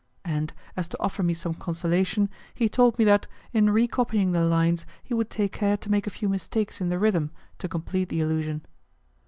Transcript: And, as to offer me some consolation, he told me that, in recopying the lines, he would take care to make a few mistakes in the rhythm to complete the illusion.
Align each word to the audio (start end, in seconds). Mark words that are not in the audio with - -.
And, 0.25 0.51
as 0.75 0.87
to 0.87 0.99
offer 0.99 1.21
me 1.21 1.35
some 1.35 1.53
consolation, 1.53 2.27
he 2.55 2.67
told 2.67 2.97
me 2.97 3.05
that, 3.05 3.27
in 3.53 3.69
recopying 3.69 4.31
the 4.31 4.41
lines, 4.43 4.83
he 5.03 5.13
would 5.13 5.29
take 5.29 5.51
care 5.51 5.77
to 5.77 5.91
make 5.91 6.07
a 6.07 6.09
few 6.09 6.27
mistakes 6.27 6.81
in 6.81 6.89
the 6.89 6.97
rhythm 6.97 7.29
to 7.59 7.69
complete 7.69 8.09
the 8.09 8.19
illusion. 8.19 8.65